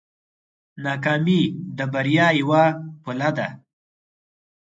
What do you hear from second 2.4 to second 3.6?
یوه پله ده.